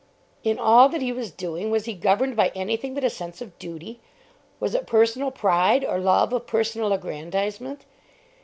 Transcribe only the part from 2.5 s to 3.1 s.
anything but a